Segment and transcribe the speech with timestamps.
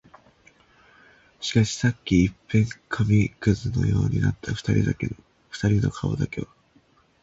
[1.41, 5.15] しかし、さっき一片紙屑のようになった二人
[5.79, 6.47] の顔だけは、